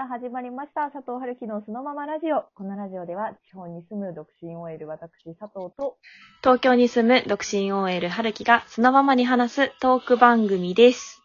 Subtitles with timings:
[0.00, 0.90] さあ、始まりました。
[0.90, 2.44] 佐藤春樹のそのままラジオ。
[2.54, 5.98] このラジオでは、地方に住む独身 OL 私、佐藤と、
[6.40, 11.20] 東京に住む独身 OL 春樹がそのままに話すトーク番組です。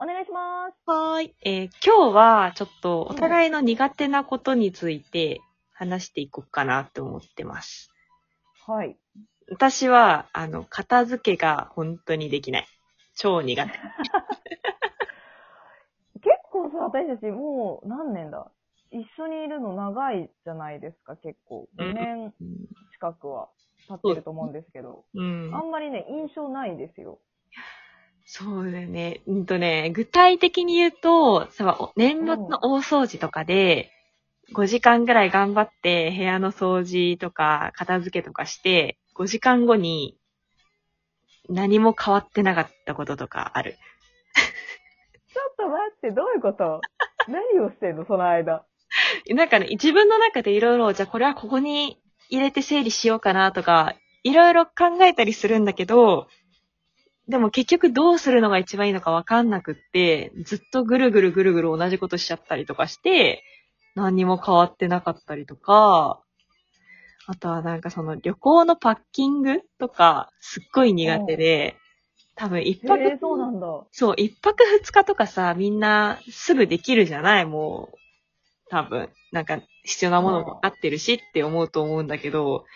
[0.00, 0.74] お願いします。
[0.84, 1.34] はーい。
[1.44, 5.40] えー今日はちょっとお互いの苦手なことについて
[5.72, 7.92] 話していこうかなって思ってます。
[8.66, 8.96] はい。
[9.48, 12.66] 私は、あの、片付けが本当にできない。
[13.14, 13.78] 超苦手。
[16.92, 18.50] 私たちもう何年だ？
[18.90, 21.66] 一緒にいるの長いじゃないですか、結構。
[21.78, 22.34] 5年
[22.92, 23.48] 近くは
[23.88, 25.04] 経ってると思うんですけど。
[25.14, 25.50] うん。
[25.54, 27.18] あんまりね、印象ないですよ。
[28.26, 29.22] そうだよね。
[29.26, 31.48] うんとね、具体的に言うと、
[31.96, 33.90] 年末の大掃除とかで、
[34.52, 40.18] 5時間ぐらい頑張って部屋の掃除とか片付けとかして、5時間後に
[41.48, 43.76] 何も変わってなかったこととかある。
[45.32, 46.80] ちょっと待って、どういうこと？
[47.28, 48.64] 何をしてんのその間？
[49.30, 56.28] なんかね、自分の中でいろいろ、じゃあこれはここに入れて整理しようかなとか、いろいろ考えたりするんだけど、
[57.28, 63.42] でも結局どうするのが一番いいのかわかんなくって、ずっとぐるぐるぐるぐる同じことしちゃったりとかして、
[63.94, 66.20] 何にも変わってなかったりとか、
[67.26, 71.76] あとはなんかその旅行のパッキングとか、すっごい苦手で、
[72.34, 73.66] 多分一泊、へえ、そうなんだ。
[73.92, 77.44] そう、一泊二日とかさ、みんなすぐできるじゃない？
[77.46, 77.98] もう、
[78.70, 79.10] 多分。
[79.32, 82.66] なんか必要なものも合ってるしって思うと思うんだけど、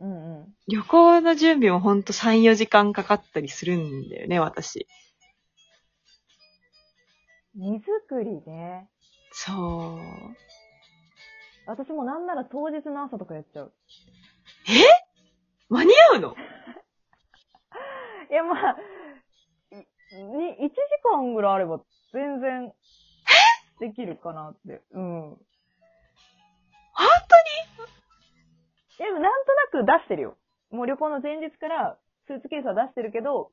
[0.00, 0.54] うんうん。
[0.68, 4.86] 旅行の準備もほんと3、4時間かかったりするんだよね、私。
[7.54, 7.88] 荷造
[8.22, 8.88] りね。
[9.30, 10.00] そう。
[11.66, 13.72] 私もなんなら当日の朝とかやっちゃう。
[15.68, 16.34] 間に合うの？
[18.30, 18.76] いや、まあ、
[20.62, 21.80] 1時間ぐらいあれば
[22.12, 22.72] 全然、
[23.80, 24.80] できるかなって。
[24.92, 25.00] うん。
[25.00, 25.38] 本
[28.98, 30.36] でもなんとなく出してるよ。
[30.70, 31.98] もう旅行の前日から
[32.28, 33.50] スーツケースは出してるけど、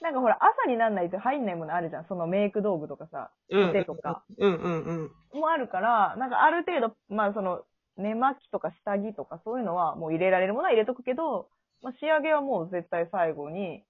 [0.00, 2.04] なんかほら、朝になんないと入んないものあるじゃん。
[2.06, 3.72] そのメイク道具とかさ、うん。
[3.72, 4.22] 手とか。
[4.38, 5.40] うんうんうん。
[5.40, 7.62] もあるから、なんかある程度、まあその、
[7.96, 11.48] 寝巻きとか下着とかそういうのはもう入れられるものは入れとくけど、
[11.82, 13.82] まあ仕上げはもう絶対最後に、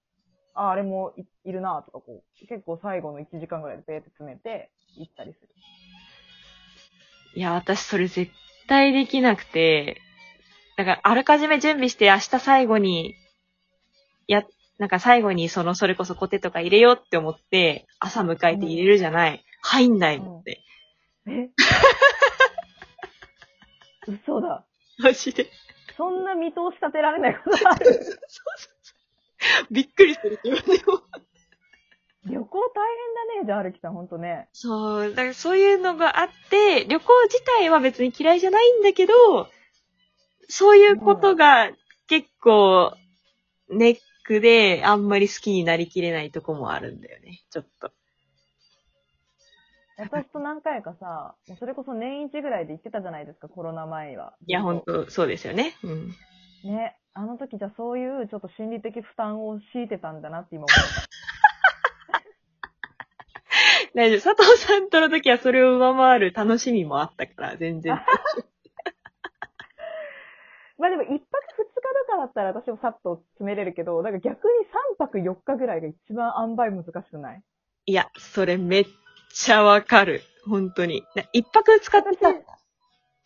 [0.55, 5.49] あ、あれもいいるなとかこう、結構最後の1時間ぐらいでペーって詰めて行ったりする。
[7.35, 8.31] いや、私それ絶
[8.67, 10.01] 対できなくて、
[10.77, 13.15] だからあらかじめ準備して明日最後に、
[14.27, 14.43] や、
[14.77, 19.43] なんか最後にその、それこそコテとか入れようって思って、朝迎えて入れるじゃない。
[19.61, 20.61] 入んないのって。
[21.27, 21.49] え？
[24.07, 24.65] 嘘だ。
[24.99, 25.49] マジで。
[25.97, 27.85] そんな見通し立てられないことある？
[29.71, 30.39] びっくりする
[30.87, 31.01] も。
[32.25, 34.49] 旅行大変だね、じゃあ、歩きさん、ほんとね。
[34.51, 39.13] そう、だからそういうのがあって、旅行自体は別に嫌いじゃないんだけど、
[40.49, 41.71] そういうことが
[42.07, 42.93] 結構
[43.69, 47.91] ネックであんまり好きになりきれないとこもあるんだよね、ちょっと。
[49.97, 54.33] 私と何回かさ、それこそ年一ぐらいで行ってたじゃないですか、コロナ前は。
[54.45, 55.73] いや、ほんと、そうですよね。
[55.83, 56.15] うん。
[56.67, 56.97] ね。
[57.13, 60.83] あの時じゃあそういうちょっと心理的負担を強いてたんだなって今思った。
[63.95, 64.35] 大丈夫。
[64.35, 67.93] 佐藤さんとの時はそれを上回る楽しみもあったから、全然。
[70.77, 71.81] まあでも一泊二日と
[72.11, 77.41] かだったら私もさっと詰めれるけど、なんか逆に三泊四日ぐらいが一番塩梅難しくない？
[77.85, 78.85] いや、それめっ
[79.33, 80.21] ちゃわかる。
[80.45, 81.03] 本当に。
[81.15, 82.33] な一泊使ってさ、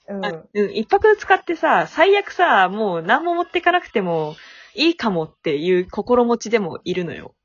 [0.10, 0.26] うん。
[0.26, 4.36] あうん、一泊使ってさ、最悪さ、もう何も持ってかなくても
[4.76, 7.36] いいかもっていう心持ちでもいるのよ。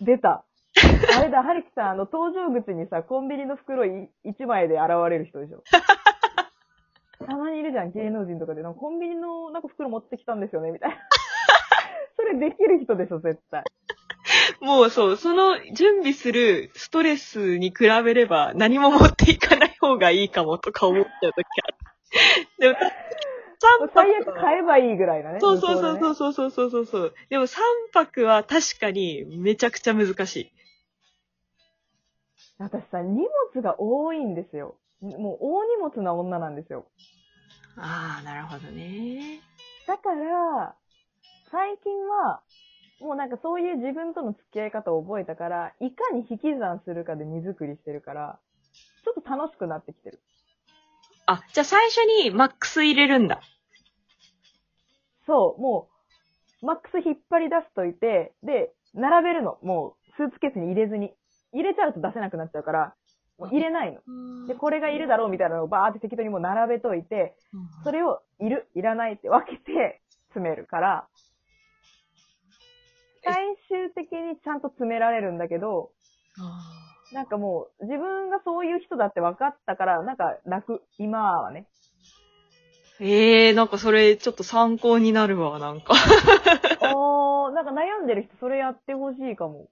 [0.00, 0.44] 出た。
[1.18, 5.62] あれだ、はるきさん、あの、搭乗口にさ、コンビニの袋い一枚で現れる人でしょ。
[7.26, 8.62] たまにいるじゃん、芸能人とかで。
[8.62, 10.96] なんかコンビニのなんか袋持ってきたんですよね、みたいな。
[12.16, 13.64] それできる人でしょ、絶対。
[14.60, 21.59] もうそう、その準備するストレスに比べれば何も持っていかない方がいいかもとか思っちゃうときある。
[22.60, 25.40] でも、3泊最悪買えばいいぐらいなね。
[25.40, 27.14] そうそうそうそうそうそうそうそう。
[27.28, 27.58] でも3
[27.92, 30.52] 泊は確かにめちゃくちゃ難しい。
[32.58, 34.76] 私さ、荷物が多いんですよ。
[35.00, 36.86] もう大荷物な女なんですよ。
[37.76, 39.40] ああ、なるほどね。
[39.86, 40.74] だから、
[41.50, 42.42] 最近は、
[43.00, 48.38] もうなんかそういう自分との付き合い方を覚えたから、いかに引き算するかで荷造りしてるから、
[49.04, 50.20] ちょっと楽しくなってきてる。
[51.30, 53.40] あ、じゃあ最初にマックス入れるんだ。
[55.28, 55.88] そう、も
[56.60, 59.58] う、マックス引っ張り出しといて、で、並べるの。
[59.62, 61.14] もう、スーツケースに入れずに。
[61.52, 62.94] 入れちゃうと出せなくなっちゃうから、
[63.38, 64.46] もう入れないの。
[64.48, 67.36] で、これがいるだろうみたいなのをバーって適当にもう並べといて、
[67.84, 71.08] それをいる、いらないって分けて詰めるから、
[73.22, 73.34] 最
[73.68, 75.92] 終的にちゃんと詰められるんだけど、
[77.12, 81.66] なんかもう自分がそういう人だって分かったから、なんか楽、今はね。
[83.00, 85.94] ええー、なんかそれちょっと参考になるわ、なんか。
[86.94, 89.68] おー、なんか悩んでる人それやってほしいかも。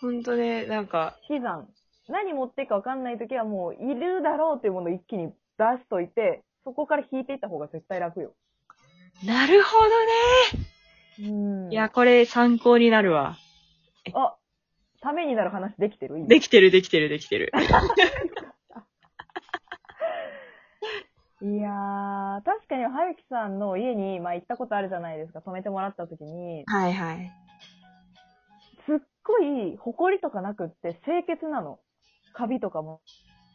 [0.00, 1.68] ほんとね、なんか、死産。
[2.08, 8.32] 何持っていくか分かんないときはもういるだろうっていうものを一気に出しといて、そこから引いていった方が絶対楽よ。
[9.24, 11.74] なるほどうんね。
[11.74, 13.36] いや、これ参考になるわ。
[14.14, 14.36] あ、
[15.00, 16.18] ためになる話できてる？
[16.18, 17.50] 今できてる、できてる、できてる。
[21.42, 25.40] いやー、確かに、はゆきさんの家に、まあ、行ったことあるじゃないですか。
[25.40, 27.32] 泊めてもらった時に、はいはい。
[28.84, 31.78] すっごい、埃とかなくって清潔なの。
[32.34, 33.00] カビとかも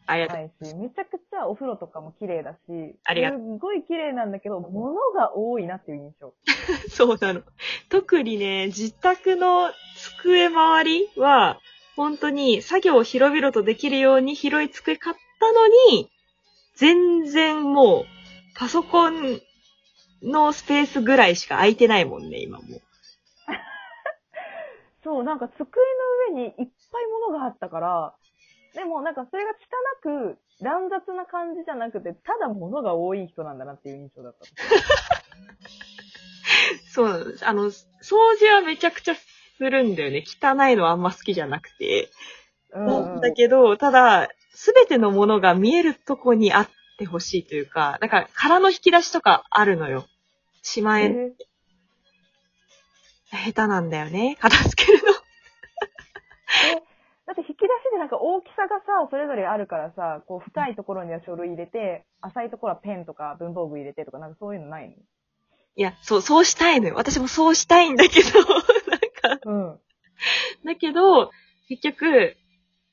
[0.06, 0.36] ありがとう。
[0.36, 2.58] ないし、めちゃくちゃお風呂とかも綺麗だし、
[3.04, 6.34] ありがとすっごい綺麗なんだけど、物が多いなっていう印象。
[6.88, 7.42] そうなの。
[7.88, 11.60] 特にね、自宅の机周りは、
[11.96, 16.10] 本当に作業を広々とできるように広い机買ったのに、
[16.74, 18.04] 全然もう、
[18.54, 19.40] パソコン
[20.22, 22.82] のスペースぐらいしか空いてないもんね、今もう。
[25.02, 25.64] そう、なんか机
[26.30, 26.52] の上にいっ
[26.92, 28.14] ぱい物があったから、
[28.76, 29.54] でもなんかそれが汚
[30.02, 34.44] く、乱雑な感じじゃなくて、ただ物が多い人なんだなっていう印象だった。
[36.92, 37.24] そうなの。
[37.42, 37.82] あの、掃
[38.38, 39.26] 除はめちゃくちゃす
[39.58, 40.22] るんだよね。
[40.26, 42.10] 汚いのはあんま好きじゃなくて。
[42.72, 50.06] うん、だけど、ただ、すべてのものが見えるとこにあってほしいというか、だから空の引き出しとかあるのよ。
[50.60, 51.32] しまえ、
[53.32, 54.36] え下手なんだよね。
[54.38, 55.14] 片付けるの。
[57.26, 64.96] だって引き出しでなんか大きさがさ、それぞれあるからさ、こう深いところには書類入れて、浅いところはペンとか文房具入れてとか、なんかそういうのない
[65.78, 66.94] いや、そう、そうしたいのよ。
[66.94, 68.30] 私もそうしたいんだけど、
[69.28, 69.80] なんか、のうん。
[70.64, 71.30] だけど、
[71.68, 72.36] 結局、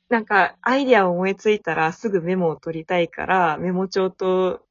[0.09, 4.65] なんか、アイデアを思いついたらすぐメモを取りたいから、メモ帳と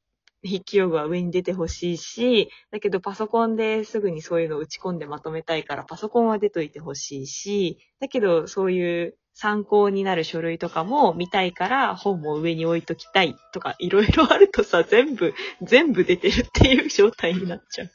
[0.45, 17.91] 筆記用具は上に出てほしいし、だけどパソコンですぐにそういうのを打ち込んでまとめたいから、パソコンは出といてほしいし、だけどそういう参考になる書類とかも見たいから、本も上に置いときたいとか、いろいろあるとさ、全部、全部出てるっていう状態になっちゃう。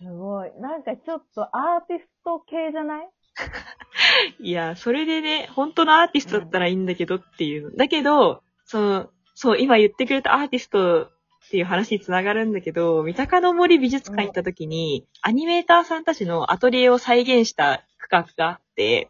[0.00, 0.50] すごい。
[0.60, 3.08] なんかちょっとアーティスト系じゃない？
[4.40, 7.76] いや、それでね、本当のアーティストだったらいいんだけどっていうの。
[7.76, 11.10] だけど、その、そう、今言ってくれたアーティストっ
[11.50, 19.08] ていう話につながるんだけど、三鷹の森美術館行った時に、アニメーターさんたちのアトリエを再現した区画があって、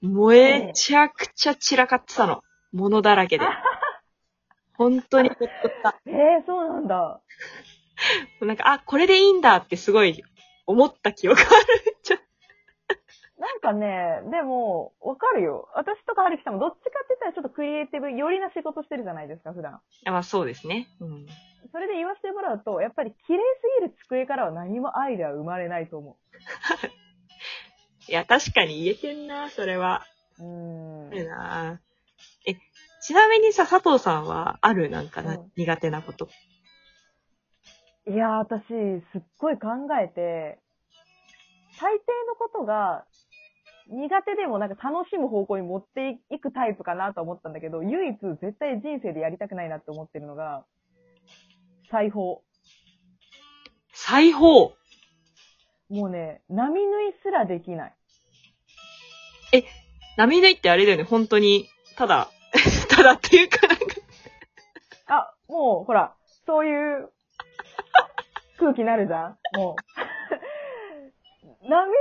[0.00, 2.42] めちゃくちゃ散らかってたの。
[2.72, 3.46] 物だらけで。
[4.76, 5.48] 本当にほっとっ
[5.82, 6.00] た。
[6.06, 7.20] えー、そうなんだ。
[8.40, 10.22] なんか、あ、これでいいんだってすごい
[10.66, 11.48] 思った記憶ある。
[13.38, 15.68] なんかね、でも、わかるよ。
[15.74, 19.80] 私とかはるきさんもどっちかって言ったらちょっとクリエイティブ寄りな仕事してるじゃないですか、普段。
[20.06, 20.88] あまあそうですね。
[21.00, 21.26] うん。
[21.70, 26.16] それで言わせてもらうと、やっぱり綺麗すぎる机からは何もアイデア生まれないと思
[28.08, 30.06] いや、確かに言えてんな、それは。
[30.38, 30.42] う。
[30.42, 31.14] ん。
[31.14, 31.78] いいな
[32.46, 32.54] え、
[33.02, 34.88] ちなみにさ、佐藤さんはある？
[34.88, 36.28] なんかな、うん苦手なこと。
[38.06, 38.64] いやー、私、
[39.12, 39.68] すっごい考
[40.02, 40.58] えて、
[41.78, 43.04] 大抵のことが、
[43.90, 50.64] 苦手でもなんか楽しむ方向に持っていくタイプかなと思ったんだけど、唯一絶対人生でやりたくないなって思ってるのが、
[51.90, 52.42] 裁縫。
[53.92, 54.74] 裁縫
[55.90, 57.94] もうね、波縫いすらできない。
[60.18, 62.28] 波縫いってあれだよね、本当に、ただ、
[62.90, 63.84] ただっていうかなんか、
[65.06, 66.14] あ、もう、ほら、
[66.44, 67.10] そういう
[68.58, 69.82] 空気になるじゃんもう。
[71.68, 71.94] 波縫い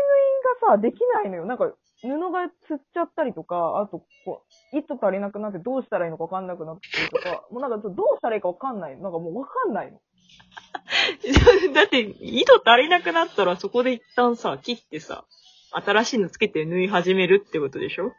[0.62, 1.46] がさ、できないのよ。
[1.46, 8.98] なんか、布がつっちゃったりとか、あと、こう、糸足りなくなってどうしたらいいのかわかんなくなってるとか、もうなんかどうしたらいいかわかんない。
[9.00, 10.00] なんかもうわかんないの。
[11.74, 15.26] だって、糸足りなくなったらそこで一旦さ、切ってさ、
[15.72, 18.14] 新しいのつけて縫い始めるってことでしょ？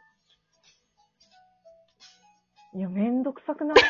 [2.75, 3.77] いや、めんどくさくない？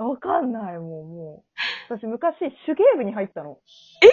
[0.00, 1.44] わかんない、もう、も
[1.90, 1.94] う。
[1.94, 3.58] 私、昔、手芸部に入ったの。
[4.02, 4.08] え？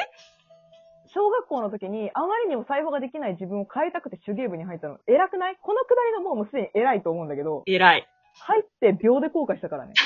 [1.13, 4.99] 小学校の時に、あまりにも裁縫ができない自分を変えたくて手芸部に入ったの。
[5.07, 5.55] 偉くない？
[5.61, 8.07] このくだりがもうもうすでに偉いと思うんだけど、偉い。
[8.39, 9.93] 入って秒で後悔したからね。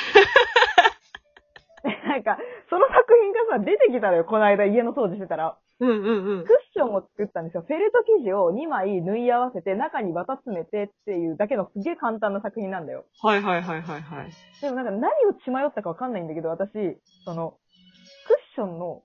[2.05, 2.37] なんか、
[2.69, 5.57] その作品がさ、出てきたのよ、この間家の掃除してたら。
[5.81, 6.53] うんうんうんク。
[6.53, 7.65] ッションを作ったんですよ。
[7.67, 13.05] フェルト生地を2枚縫い合わせて、中に綿詰めてっていうだけのすげえ簡単な作品なんだよ。
[13.21, 14.31] はいはいはいはいはい。
[14.61, 16.71] でもなんか何を血迷ったかわかんないんだけど、私、
[17.25, 17.57] その、
[18.27, 19.01] クッションの、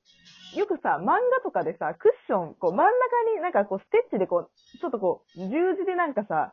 [0.54, 5.48] よくさ、漫画とかでさ、クッション、こう真ん中になんかこうステッチでこう、ちょっとこう、十
[5.80, 6.52] 字でなんかさ、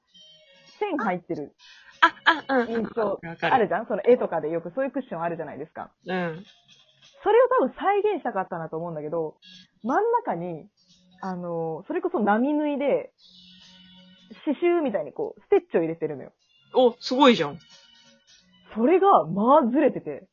[0.80, 1.54] 線入ってる
[2.02, 2.16] あ、
[2.48, 2.70] あ、うん。
[2.70, 3.20] 印象。
[3.42, 3.88] あるじゃん？
[3.88, 5.92] その絵とかでよくそういうクッションあるじゃないですか。
[6.06, 6.46] うん。
[7.24, 9.38] それを多分再現したかったなと思うんだけど、
[9.84, 10.68] 真ん中に、
[11.22, 13.12] あの、それこそ波縫いで、
[14.46, 16.34] 刺繍みたいにこう、ステッチを入れてるのよ。
[16.76, 17.60] お、すごいじゃん。
[18.76, 20.28] それが、まあずれてて。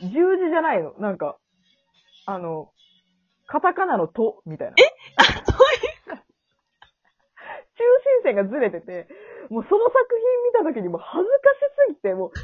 [0.00, 0.94] 十字じゃないの。
[0.98, 1.36] なんか、
[2.26, 2.70] あの、
[3.46, 4.74] カタカナのと、みたいな。
[4.78, 6.24] そういう。
[7.76, 7.82] 中
[8.22, 9.08] 心線がずれてて、
[9.50, 9.96] もうその作
[10.54, 12.36] 品見た時にもう恥ずかしすぎて、もう、へーっ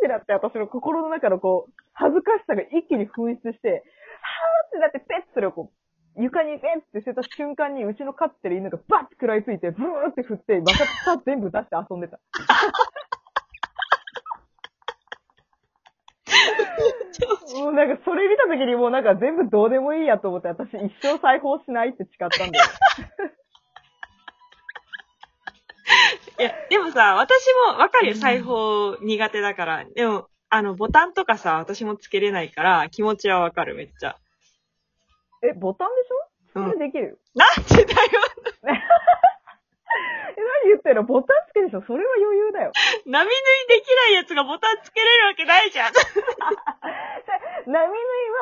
[0.00, 3.82] てなって私の心の中のこう、恥ずかしさが一気に噴出して、はーっ
[4.72, 5.70] てなってペッてそれをこ
[6.16, 12.18] う、床にペンって捨てた瞬間にうちの飼ってる犬がバッて食らいついて、ブーって振って、また草全部出して遊んでた。
[17.54, 22.64] もうなんかそれ見た時にもうなんか全部どうでもいいやと思って私一生裁縫しないって誓ったんだよ。
[26.38, 27.32] いや、でもさ、私
[27.72, 29.84] もわかるよ、うん裁縫苦手だから。
[29.94, 34.18] でも、あの、ボタンとかさ、私もつけれないから、気持ちはわかる、めっちゃ。
[35.42, 36.60] え、ボタンでしょ？
[36.60, 37.06] うんそれできる？
[37.08, 37.16] よ。
[37.34, 38.10] なんでだよ。
[38.68, 38.76] え、何
[40.68, 41.04] 言ってんの？
[41.04, 41.80] ボタンつけるでしょ？
[41.86, 42.72] それは余裕だよ。
[43.08, 43.34] 波縫い
[43.68, 45.92] できないやつがボタンつけれるわけないじゃん。
[47.64, 47.88] 波縫い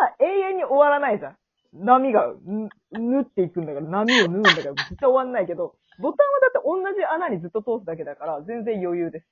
[0.01, 1.37] は永遠に終わらないじゃん。
[1.73, 9.27] 波がん縫っていくんだから、波を縫うんだから、絶対終わんないけど、ボタンはだって同じ穴にずっと通すだけだから、全然余裕です。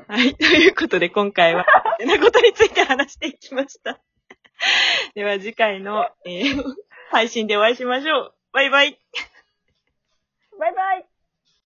[0.08, 0.34] はい。
[0.34, 1.64] ということで、今回は、
[1.98, 4.00] てなことについて話していきました。
[5.14, 6.74] では、次回の、えー
[7.10, 8.34] 配信でお会いしましょう。
[8.52, 8.98] バイバイ。
[10.58, 11.13] バイバイ